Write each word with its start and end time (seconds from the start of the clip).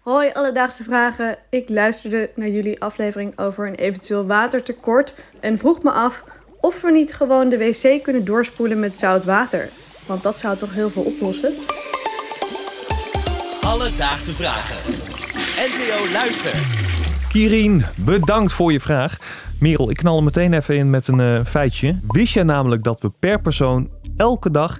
Hoi 0.00 0.30
Alledaagse 0.32 0.82
Vragen. 0.82 1.36
Ik 1.50 1.68
luisterde 1.68 2.30
naar 2.34 2.48
jullie 2.48 2.82
aflevering 2.82 3.38
over 3.38 3.66
een 3.66 3.74
eventueel 3.74 4.26
watertekort 4.26 5.14
en 5.40 5.58
vroeg 5.58 5.82
me 5.82 5.90
af 5.90 6.24
of 6.60 6.80
we 6.80 6.90
niet 6.90 7.14
gewoon 7.14 7.48
de 7.48 7.58
wc 7.58 8.02
kunnen 8.02 8.24
doorspoelen 8.24 8.80
met 8.80 8.98
zout 8.98 9.24
water. 9.24 9.68
Want 10.06 10.22
dat 10.22 10.38
zou 10.38 10.56
toch 10.56 10.74
heel 10.74 10.90
veel 10.90 11.02
oplossen? 11.02 11.52
Alledaagse 13.60 14.34
Vragen. 14.34 14.76
NPO 15.56 16.12
Luister. 16.12 16.54
Kirien, 17.28 17.84
bedankt 17.96 18.52
voor 18.52 18.72
je 18.72 18.80
vraag. 18.80 19.16
Merel, 19.58 19.90
ik 19.90 19.96
knal 19.96 20.16
er 20.16 20.24
meteen 20.24 20.52
even 20.52 20.76
in 20.76 20.90
met 20.90 21.08
een 21.08 21.20
eh, 21.20 21.44
feitje. 21.44 21.98
Wist 22.06 22.34
jij 22.34 22.42
namelijk 22.42 22.82
dat 22.82 23.02
we 23.02 23.10
per 23.18 23.40
persoon 23.40 23.90
elke 24.16 24.50
dag 24.50 24.78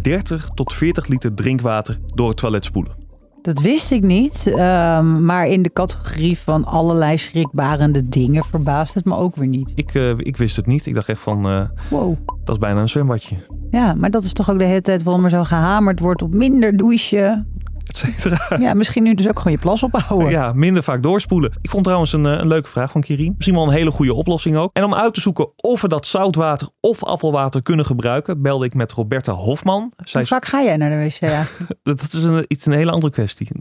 30 0.00 0.48
tot 0.54 0.72
40 0.72 1.06
liter 1.06 1.34
drinkwater 1.34 1.98
door 2.14 2.28
het 2.28 2.36
toilet 2.36 2.64
spoelen? 2.64 2.99
Dat 3.42 3.60
wist 3.60 3.90
ik 3.90 4.02
niet. 4.02 4.46
ehm, 4.46 5.24
maar 5.24 5.46
in 5.46 5.62
de 5.62 5.72
categorie 5.72 6.38
van 6.38 6.64
allerlei 6.64 7.18
schrikbarende 7.18 8.08
dingen 8.08 8.44
verbaast 8.44 8.94
het 8.94 9.04
me 9.04 9.16
ook 9.16 9.36
weer 9.36 9.46
niet. 9.48 9.72
Ik, 9.74 9.94
eh, 9.94 10.10
ik 10.18 10.36
wist 10.36 10.56
het 10.56 10.66
niet. 10.66 10.86
Ik 10.86 10.94
dacht 10.94 11.08
echt 11.08 11.20
van, 11.20 11.46
eh, 11.48 11.62
Wow. 11.90 12.16
dat 12.44 12.54
is 12.54 12.60
bijna 12.60 12.80
een 12.80 12.88
zwembadje. 12.88 13.36
Ja, 13.70 13.94
maar 13.94 14.10
dat 14.10 14.24
is 14.24 14.32
toch 14.32 14.50
ook 14.50 14.58
de 14.58 14.64
hele 14.64 14.80
tijd 14.80 15.02
waarom 15.02 15.24
er 15.24 15.30
zo 15.30 15.44
gehamerd 15.44 16.00
wordt 16.00 16.22
op 16.22 16.34
minder 16.34 16.76
douchen. 16.76 17.46
Et 17.90 17.96
cetera. 17.96 18.56
Ja, 18.58 18.74
misschien 18.74 19.02
nu 19.02 19.14
dus 19.14 19.28
ook 19.28 19.38
gewoon 19.38 19.52
je 19.52 19.58
plas 19.58 19.82
ophouden. 19.82 20.30
Ja, 20.30 20.52
minder 20.52 20.82
vaak 20.82 21.02
doorspoelen. 21.02 21.52
Ik 21.60 21.70
vond 21.70 21.84
trouwens 21.84 22.12
een, 22.12 22.26
eh, 22.26 22.32
een 22.32 22.46
leuke 22.46 22.68
vraag 22.68 22.90
van 22.90 23.00
Kirien. 23.00 23.32
Misschien 23.34 23.54
wel 23.54 23.66
een 23.66 23.72
hele 23.72 23.90
goede 23.90 24.14
oplossing 24.14 24.56
ook. 24.56 24.70
En 24.72 24.84
om 24.84 24.94
uit 24.94 25.14
te 25.14 25.20
zoeken 25.20 25.52
of 25.56 25.80
we 25.80 25.88
dat 25.88 26.06
zoutwater 26.06 26.68
of 26.80 27.04
afvalwater 27.04 27.62
kunnen 27.62 27.86
gebruiken, 27.86 28.42
belde 28.42 28.64
ik 28.64 28.74
met 28.74 28.92
Roberta 28.92 29.32
Hofman. 29.32 29.92
Zij 29.96 30.20
Hoe 30.20 30.30
vaak 30.30 30.44
ga 30.44 30.62
jij 30.62 30.76
naar 30.76 30.90
de 30.90 30.96
wc 30.96 31.20
eigenlijk? 31.30 31.80
dat 31.82 32.12
is 32.12 32.24
een, 32.24 32.44
iets 32.48 32.66
een 32.66 32.72
hele 32.72 32.90
andere 32.90 33.12
kwestie. 33.12 33.48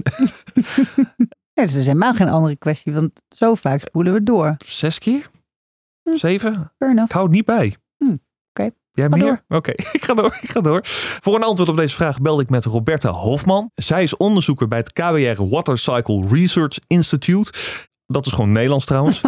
Ja, 1.54 1.66
het 1.66 1.76
is 1.76 1.86
helemaal 1.86 2.14
geen 2.14 2.30
andere 2.30 2.56
kwestie, 2.56 2.94
want 2.94 3.22
zo 3.36 3.56
vaak 3.56 3.82
spoelen 3.82 4.14
we 4.14 4.24
door. 4.24 4.56
Zes 4.66 5.00
keer? 5.00 5.30
Zeven? 6.04 6.72
Ik 6.78 7.12
hou 7.12 7.26
het 7.26 7.32
niet 7.32 7.46
bij. 7.46 7.76
Hm, 7.98 8.16
oké. 8.50 8.70
Jij 9.00 9.10
Ga 9.10 9.16
meer? 9.16 9.44
Oké, 9.48 9.72
ik 9.98 10.06
ga 10.06 10.14
door. 10.14 10.38
Ik 10.42 10.50
ga 10.50 10.62
door. 10.62 10.80
Voor 11.22 11.36
een 11.36 11.44
antwoord 11.44 11.70
op 11.70 11.76
deze 11.76 11.96
vraag 11.96 12.22
belde 12.22 12.42
ik 12.42 12.50
met 12.50 12.66
Roberta 12.66 13.12
Hofman. 13.12 13.72
Zij 13.76 14.04
is 14.04 14.18
onderzoeker 14.18 14.68
bij 14.68 14.78
het 14.78 14.94
KWR 14.94 15.44
Water 15.50 15.78
Cycle 15.78 16.28
Research 16.30 16.80
Institute. 16.88 17.52
Dat 18.08 18.26
is 18.26 18.32
gewoon 18.32 18.52
Nederlands 18.52 18.86
trouwens. 18.86 19.22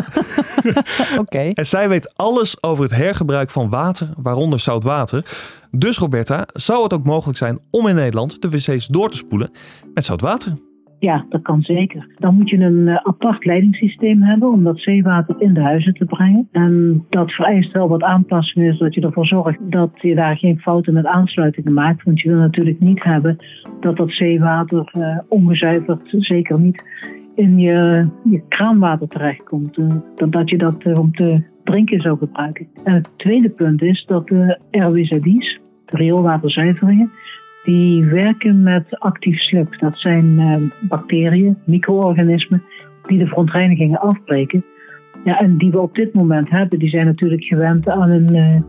Oké. 1.20 1.40
en 1.54 1.66
zij 1.66 1.90
weet 1.90 2.18
alles 2.18 2.64
over 2.64 2.84
het 2.84 2.94
hergebruik 2.94 3.50
van 3.50 3.70
water, 3.70 4.10
waaronder 4.18 4.60
zout 4.60 4.84
water. 4.84 5.26
Dus 5.72 5.98
Roberta, 5.98 6.48
zou 6.54 6.84
het 6.84 6.94
ook 6.94 7.06
mogelijk 7.06 7.38
zijn 7.38 7.60
om 7.70 7.88
in 7.88 7.96
Nederland 7.96 8.42
de 8.42 8.50
wc's 8.50 8.88
door 8.88 9.10
te 9.10 9.18
spoelen 9.18 9.52
met 9.94 10.06
zout 10.06 10.22
water? 10.22 10.71
Ja, 11.02 11.26
dat 11.30 11.42
kan 11.42 11.62
zeker. 11.62 12.08
Dan 12.18 12.36
moet 12.36 12.50
je 12.50 12.58
een 12.58 12.88
eh, 12.88 12.96
apart 12.96 13.46
leidingssysteem 13.46 14.22
hebben 14.22 14.52
om 14.52 14.64
dat 14.64 14.80
zeewater 14.80 15.36
in 15.38 15.54
de 15.54 15.62
huizen 15.62 15.94
te 15.94 16.06
brengen. 16.06 16.48
En 16.52 17.06
dat 17.10 17.32
vereist 17.32 17.72
wel 17.72 17.88
wat 17.88 18.04
aanpassingen, 18.04 18.76
zodat 18.76 18.94
je 18.94 19.02
ervoor 19.02 19.26
zorgt 19.26 19.72
dat 19.72 19.92
je 20.02 20.16
daar 20.16 20.38
geen 20.38 20.60
fouten 20.60 20.94
met 20.94 21.06
aansluitingen 21.06 21.74
maakt. 21.74 22.04
Want 22.04 22.22
je 22.22 22.30
wil 22.30 22.40
natuurlijk 22.40 22.80
niet 22.80 23.04
hebben 23.04 23.38
dat 23.80 23.98
dat 23.98 24.12
zeewater 24.12 24.90
eh, 24.92 25.18
ongezuiverd, 25.30 26.02
zeker 26.06 26.60
niet, 26.60 26.84
in 27.36 27.60
je, 27.60 28.08
je 28.24 28.42
kraanwater 28.48 29.08
terechtkomt. 29.08 29.76
Dat, 30.16 30.32
dat 30.32 30.50
je 30.50 30.58
dat 30.58 30.84
eh, 30.84 31.00
om 31.00 31.12
te 31.12 31.44
drinken 31.64 32.02
zou 32.02 32.18
gebruiken. 32.18 32.68
En 32.84 32.94
het 32.94 33.18
tweede 33.18 33.50
punt 33.50 33.82
is 33.82 34.04
dat 34.06 34.28
de 34.28 34.60
RWZI's, 34.72 35.60
de 35.86 35.98
rioolwaterzuiveringen, 35.98 37.12
die 37.64 38.06
werken 38.06 38.64
met 38.64 39.00
actief 39.00 39.40
sluk. 39.40 39.80
Dat 39.80 40.00
zijn 40.00 40.40
eh, 40.40 40.88
bacteriën, 40.90 41.58
micro-organismen, 41.66 42.64
die 43.04 43.18
de 43.18 43.28
verontreinigingen 43.28 44.00
afbreken. 44.00 44.66
Ja, 45.24 45.40
en 45.40 45.58
die 45.58 45.72
we 45.72 45.80
op 45.80 45.96
dit 45.96 46.14
moment 46.14 46.50
hebben, 46.50 46.80
die 46.80 46.90
zijn 46.90 47.06
natuurlijk 47.06 47.44
gewend 47.44 47.90
aan 47.90 48.10
een, 48.10 48.36
eh, 48.36 48.62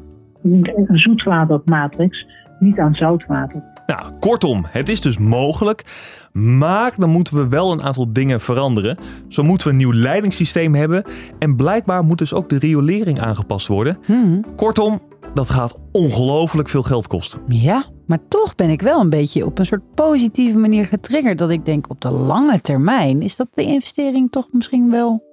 een, 0.43 0.98
zoetwatermatrix, 0.98 2.27
niet 2.58 2.79
aan 2.79 2.95
zoutwater. 2.95 3.63
Nou, 3.86 4.19
kortom, 4.20 4.64
het 4.70 4.89
is 4.89 5.01
dus 5.01 5.19
mogelijk. 5.19 5.85
Maar 6.33 6.92
dan 6.97 7.11
moeten 7.11 7.36
we 7.36 7.48
wel 7.48 7.73
een 7.73 7.83
aantal 7.83 8.13
dingen 8.13 8.41
veranderen. 8.41 8.97
Zo 9.29 9.42
moeten 9.42 9.67
we 9.67 9.73
een 9.73 9.79
nieuw 9.79 9.92
leidingssysteem 9.92 10.74
hebben. 10.74 11.05
En 11.39 11.57
blijkbaar 11.57 12.05
moet 12.05 12.19
dus 12.19 12.35
ook 12.35 12.48
de 12.48 12.59
riolering 12.59 13.20
aangepast 13.20 13.67
worden. 13.67 13.98
Hm. 14.05 14.41
Kortom, 14.57 15.01
dat 15.35 15.51
gaat 15.51 15.79
ongelooflijk 15.92 16.69
veel 16.69 16.83
geld 16.83 17.07
kosten. 17.07 17.41
Ja, 17.47 17.85
maar 18.12 18.28
toch 18.28 18.55
ben 18.55 18.70
ik 18.70 18.83
wel 18.83 19.00
een 19.00 19.11
beetje 19.11 19.46
op 19.46 19.58
een 19.58 19.67
soort 19.67 19.95
positieve 19.95 20.58
manier 20.58 20.84
getriggerd. 20.84 21.39
Dat 21.39 21.50
ik 21.50 21.67
denk 21.67 21.90
op 21.90 22.00
de 22.00 22.11
lange 22.11 22.61
termijn 22.61 23.23
is 23.23 23.36
dat 23.36 23.48
de 23.50 23.62
investering 23.62 24.30
toch 24.30 24.48
misschien 24.50 24.90
wel 24.90 25.32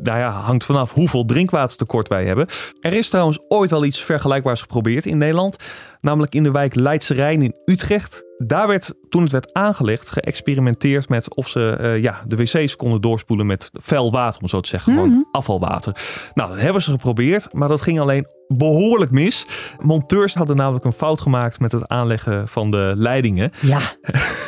Nou 0.00 0.18
ja, 0.18 0.30
hangt 0.30 0.64
vanaf 0.64 0.92
hoeveel 0.92 1.24
drinkwatertekort 1.24 2.08
wij 2.08 2.24
hebben. 2.24 2.46
Er 2.80 2.92
is 2.92 3.08
trouwens 3.08 3.38
ooit 3.48 3.72
al 3.72 3.84
iets 3.84 4.04
vergelijkbaars 4.04 4.60
geprobeerd 4.60 5.06
in 5.06 5.18
Nederland. 5.18 5.56
Namelijk 6.00 6.34
in 6.34 6.42
de 6.42 6.50
wijk 6.50 6.74
Leidse 6.74 7.14
Rijn 7.14 7.42
in 7.42 7.54
Utrecht. 7.64 8.24
Daar 8.38 8.66
werd, 8.66 8.94
toen 9.08 9.22
het 9.22 9.32
werd 9.32 9.52
aangelegd, 9.52 10.10
geëxperimenteerd 10.10 11.08
met 11.08 11.34
of 11.36 11.48
ze 11.48 11.76
eh, 11.80 12.02
ja, 12.02 12.22
de 12.26 12.36
wc's 12.36 12.76
konden 12.76 13.00
doorspoelen 13.00 13.46
met 13.46 13.70
vuil 13.72 14.10
water, 14.10 14.42
om 14.42 14.48
zo 14.48 14.60
te 14.60 14.68
zeggen. 14.68 14.92
Gewoon 14.92 15.10
Mhm. 15.10 15.20
afvalwater. 15.30 15.96
Nou, 16.34 16.50
dat 16.50 16.60
hebben 16.60 16.82
ze 16.82 16.90
geprobeerd, 16.90 17.52
maar 17.52 17.68
dat 17.68 17.80
ging 17.80 18.00
alleen 18.00 18.26
behoorlijk 18.48 19.10
mis. 19.10 19.46
Monteurs 19.80 20.34
hadden 20.34 20.56
namelijk 20.56 20.84
een 20.84 20.92
fout 20.92 21.20
gemaakt 21.20 21.60
met 21.60 21.72
het 21.72 21.88
aanleggen 21.88 22.48
van 22.48 22.70
de 22.70 22.92
leidingen. 22.96 23.52
Ja. 23.60 23.78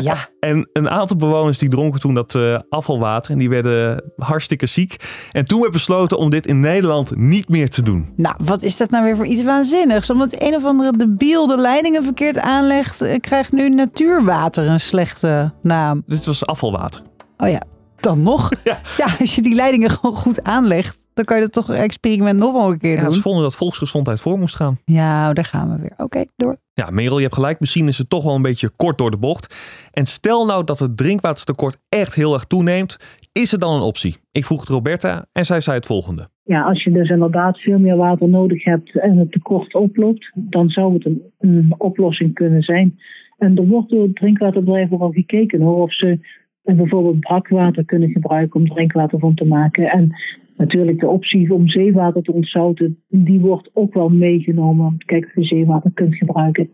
ja. 0.00 0.16
En 0.40 0.68
een 0.72 0.90
aantal 0.90 1.16
bewoners 1.16 1.58
die 1.58 1.68
dronken 1.68 2.00
toen 2.00 2.14
dat 2.14 2.34
eh, 2.34 2.58
afvalwater 2.68 3.32
en 3.32 3.38
die 3.38 3.48
werden 3.48 4.12
hartstikke 4.16 4.66
ziek. 4.66 4.96
En 5.30 5.44
toen 5.44 5.60
werd 5.60 5.72
besloten 5.72 6.18
om 6.18 6.30
dit 6.30 6.46
in 6.46 6.60
Nederland 6.60 7.16
niet 7.16 7.48
meer 7.48 7.70
te 7.70 7.82
doen. 7.82 8.12
Nou, 8.16 8.36
wat 8.42 8.62
is 8.62 8.76
dat 8.76 8.90
nou 8.90 9.04
weer 9.04 9.16
voor 9.16 9.26
iets 9.26 9.42
waanzinnigs? 9.42 10.10
Omdat 10.10 10.42
een 10.42 10.54
of 10.54 10.64
andere 10.64 10.96
debiel 10.96 11.46
de 11.46 11.56
leidingen 11.56 12.02
verkeerd 12.02 12.38
aanlegt, 12.38 13.00
eh, 13.00 13.20
krijgt 13.20 13.52
nu 13.52 13.68
natuurwater 13.68 14.66
een 14.66 14.80
slechte 14.80 15.52
naam. 15.62 16.02
Dit 16.06 16.24
was 16.24 16.46
afvalwater. 16.46 17.02
Oh 17.36 17.48
ja, 17.48 17.62
dan 18.00 18.22
nog. 18.22 18.48
Ja. 18.64 18.80
Ja, 18.96 19.06
als 19.18 19.34
je 19.34 19.42
die 19.42 19.54
leidingen 19.54 19.90
gewoon 19.90 20.16
goed 20.16 20.42
aanlegt, 20.42 21.05
dan 21.16 21.24
kan 21.24 21.36
je 21.36 21.42
dat 21.42 21.52
toch 21.52 21.70
experiment 21.70 22.38
nog 22.38 22.52
wel 22.52 22.70
een 22.70 22.78
keer 22.78 22.96
Ja, 22.96 23.02
doen. 23.02 23.12
ze 23.12 23.20
vonden 23.20 23.42
dat 23.42 23.56
volksgezondheid 23.56 24.20
voor 24.20 24.38
moest 24.38 24.54
gaan. 24.56 24.78
Ja, 24.84 25.32
daar 25.32 25.44
gaan 25.44 25.70
we 25.70 25.80
weer. 25.80 25.92
Oké, 25.96 26.24
door. 26.36 26.56
Ja, 26.74 26.90
Merel, 26.90 27.16
je 27.16 27.22
hebt 27.22 27.34
gelijk. 27.34 27.60
Misschien 27.60 27.88
is 27.88 27.98
het 27.98 28.08
toch 28.10 28.24
wel 28.24 28.34
een 28.34 28.42
beetje 28.42 28.70
kort 28.76 28.98
door 28.98 29.10
de 29.10 29.16
bocht. 29.16 29.54
En 29.92 30.06
stel 30.06 30.46
nou 30.46 30.64
dat 30.64 30.78
het 30.78 30.96
drinkwatertekort 30.96 31.78
echt 31.88 32.14
heel 32.14 32.34
erg 32.34 32.44
toeneemt. 32.44 32.96
Is 33.32 33.52
er 33.52 33.58
dan 33.58 33.74
een 33.74 33.80
optie? 33.80 34.16
Ik 34.32 34.44
vroeg 34.44 34.60
het 34.60 34.68
Roberta 34.68 35.26
en 35.32 35.44
zij 35.46 35.60
zei 35.60 35.76
het 35.76 35.86
volgende. 35.86 36.28
Ja, 36.44 36.62
als 36.62 36.84
je 36.84 36.90
dus 36.92 37.08
inderdaad 37.08 37.58
veel 37.58 37.78
meer 37.78 37.96
water 37.96 38.28
nodig 38.28 38.64
hebt 38.64 38.98
en 38.98 39.16
het 39.18 39.32
tekort 39.32 39.74
oploopt, 39.74 40.30
dan 40.34 40.68
zou 40.68 40.94
het 40.94 41.04
een, 41.06 41.22
een 41.38 41.74
oplossing 41.78 42.34
kunnen 42.34 42.62
zijn. 42.62 42.98
En 43.38 43.56
er 43.56 43.66
wordt 43.66 43.90
door 43.90 44.02
het 44.02 44.16
drinkwaterbedrijf 44.16 44.92
ook 44.92 45.00
al 45.00 45.10
gekeken 45.10 45.60
hoor, 45.60 45.82
of 45.82 45.94
ze 45.94 46.18
eh, 46.66 46.76
bijvoorbeeld 46.76 47.20
brakwater 47.20 47.84
kunnen 47.84 48.10
gebruiken 48.10 48.60
om 48.60 48.68
drinkwater 48.68 49.18
van 49.18 49.34
te 49.34 49.44
maken. 49.44 49.90
En 49.90 50.14
natuurlijk 50.56 51.00
de 51.00 51.08
optie 51.08 51.52
om 51.54 51.68
zeewater 51.68 52.22
te 52.22 52.32
ontzouten, 52.32 53.02
die 53.08 53.40
wordt 53.40 53.70
ook 53.72 53.94
wel 53.94 54.08
meegenomen. 54.08 54.86
om 54.86 54.98
te 54.98 55.06
kijken 55.06 55.28
of 55.28 55.34
je 55.34 55.44
zeewater 55.44 55.90
kunt 55.94 56.14
gebruiken. 56.14 56.70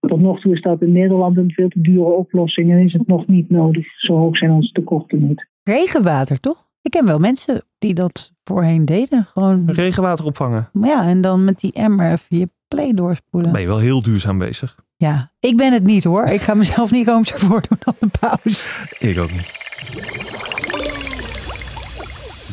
Tot 0.00 0.20
nog 0.20 0.40
toe 0.40 0.52
is 0.52 0.62
dat 0.62 0.82
in 0.82 0.92
Nederland 0.92 1.36
een 1.36 1.50
veel 1.50 1.68
te 1.68 1.80
dure 1.80 2.04
oplossing 2.04 2.70
en 2.70 2.78
is 2.78 2.92
het 2.92 3.06
nog 3.06 3.26
niet 3.26 3.50
nodig. 3.50 4.00
Zo 4.00 4.16
hoog 4.16 4.36
zijn 4.36 4.50
onze 4.50 4.72
tekorten 4.72 5.28
niet. 5.28 5.48
Regenwater, 5.62 6.40
toch? 6.40 6.64
Ik 6.82 6.90
ken 6.90 7.04
wel 7.04 7.18
mensen 7.18 7.62
die 7.78 7.94
dat 7.94 8.32
voorheen 8.42 8.84
deden. 8.84 9.24
Gewoon, 9.24 9.70
Regenwater 9.70 10.24
opvangen. 10.24 10.68
maar 10.72 10.88
ja, 10.88 11.08
en 11.08 11.20
dan 11.20 11.44
met 11.44 11.60
die 11.60 11.72
emmer 11.72 12.12
even 12.12 12.38
je 12.38 12.48
play 12.68 12.92
doorspoelen. 12.92 13.52
Ben 13.52 13.60
je 13.60 13.66
wel 13.66 13.78
heel 13.78 14.02
duurzaam 14.02 14.38
bezig. 14.38 14.74
Ja, 14.96 15.32
ik 15.40 15.56
ben 15.56 15.72
het 15.72 15.84
niet 15.84 16.04
hoor. 16.04 16.24
Ik 16.24 16.40
ga 16.40 16.54
mezelf 16.54 16.90
niet 16.90 17.06
roomser 17.06 17.38
voordoen 17.38 17.78
op 17.84 17.96
de 17.98 18.08
pauze. 18.20 18.68
Ik 18.98 19.18
ook 19.18 19.30
niet. 19.32 19.62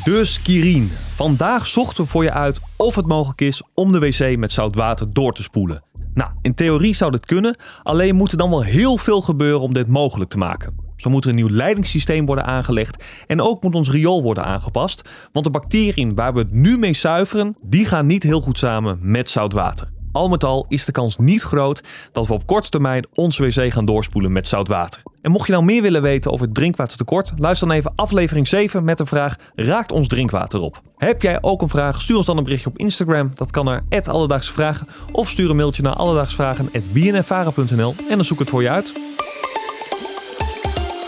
Dus 0.03 0.41
Kirien, 0.41 0.89
vandaag 1.15 1.68
zochten 1.68 2.03
we 2.03 2.09
voor 2.09 2.24
je 2.24 2.31
uit 2.31 2.59
of 2.75 2.95
het 2.95 3.06
mogelijk 3.06 3.41
is 3.41 3.63
om 3.74 3.91
de 3.91 4.00
wc 4.00 4.38
met 4.38 4.51
zout 4.51 4.75
water 4.75 5.13
door 5.13 5.33
te 5.33 5.44
spoelen. 5.44 5.83
Nou, 6.13 6.31
in 6.41 6.53
theorie 6.53 6.95
zou 6.95 7.12
dit 7.12 7.25
kunnen, 7.25 7.57
alleen 7.83 8.15
moet 8.15 8.31
er 8.31 8.38
dan 8.38 8.50
wel 8.50 8.63
heel 8.63 8.97
veel 8.97 9.21
gebeuren 9.21 9.62
om 9.62 9.74
dit 9.74 9.88
mogelijk 9.88 10.30
te 10.30 10.38
maken. 10.38 10.75
Zo 10.95 11.09
moet 11.09 11.24
er 11.24 11.30
een 11.30 11.35
nieuw 11.35 11.50
leidingssysteem 11.50 12.25
worden 12.25 12.45
aangelegd 12.45 13.03
en 13.27 13.41
ook 13.41 13.63
moet 13.63 13.75
ons 13.75 13.91
riool 13.91 14.24
worden 14.24 14.45
aangepast, 14.45 15.09
want 15.31 15.45
de 15.45 15.51
bacteriën 15.51 16.15
waar 16.15 16.33
we 16.33 16.39
het 16.39 16.53
nu 16.53 16.77
mee 16.77 16.94
zuiveren, 16.94 17.56
die 17.62 17.85
gaan 17.85 18.06
niet 18.06 18.24
heel 18.24 18.41
goed 18.41 18.57
samen 18.57 19.00
met 19.01 19.30
zout 19.30 19.53
water. 19.53 20.00
Al 20.11 20.29
met 20.29 20.43
al 20.43 20.65
is 20.67 20.85
de 20.85 20.91
kans 20.91 21.17
niet 21.17 21.41
groot 21.41 21.83
dat 22.11 22.27
we 22.27 22.33
op 22.33 22.47
korte 22.47 22.69
termijn 22.69 23.07
ons 23.13 23.37
wc 23.37 23.73
gaan 23.73 23.85
doorspoelen 23.85 24.31
met 24.31 24.47
zout 24.47 24.67
water. 24.67 25.01
En 25.21 25.31
mocht 25.31 25.45
je 25.45 25.51
nou 25.51 25.63
meer 25.63 25.81
willen 25.81 26.01
weten 26.01 26.31
over 26.31 26.45
het 26.45 26.55
drinkwatertekort, 26.55 27.31
luister 27.37 27.67
dan 27.67 27.77
even 27.77 27.93
aflevering 27.95 28.47
7 28.47 28.83
met 28.83 28.97
de 28.97 29.05
vraag: 29.05 29.35
Raakt 29.55 29.91
ons 29.91 30.07
drinkwater 30.07 30.59
op? 30.59 30.81
Heb 30.97 31.21
jij 31.21 31.37
ook 31.41 31.61
een 31.61 31.69
vraag? 31.69 32.01
Stuur 32.01 32.17
ons 32.17 32.25
dan 32.25 32.37
een 32.37 32.43
berichtje 32.43 32.69
op 32.69 32.77
Instagram. 32.77 33.31
Dat 33.35 33.51
kan 33.51 33.65
naar 33.65 33.83
Alledaagse 34.01 34.53
Vragen. 34.53 34.87
Of 35.11 35.29
stuur 35.29 35.49
een 35.49 35.55
mailtje 35.55 35.83
naar 35.83 35.93
alledaagsvragen.bnnvara.nl 35.93 37.95
en 38.09 38.15
dan 38.15 38.25
zoek 38.25 38.33
ik 38.33 38.39
het 38.39 38.49
voor 38.49 38.61
je 38.61 38.69
uit. 38.69 38.93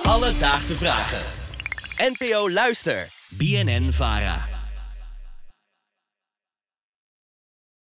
Alledaagse 0.04 0.76
vragen. 0.76 1.22
NPO 1.98 2.50
Luister. 2.50 3.08
BNN 3.30 3.92
Vara. 3.92 4.53